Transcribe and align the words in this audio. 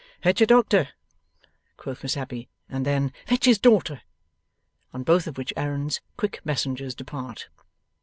'Fetch 0.23 0.41
a 0.41 0.47
doctor,' 0.47 0.87
quoth 1.77 2.01
Miss 2.01 2.17
Abbey. 2.17 2.49
And 2.67 2.87
then, 2.87 3.13
'Fetch 3.27 3.45
his 3.45 3.59
daughter.' 3.59 4.01
On 4.93 5.03
both 5.03 5.27
of 5.27 5.37
which 5.37 5.53
errands, 5.55 6.01
quick 6.17 6.43
messengers 6.43 6.95
depart. 6.95 7.49